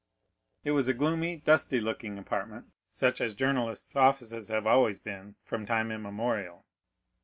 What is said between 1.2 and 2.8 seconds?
dusty looking apartment,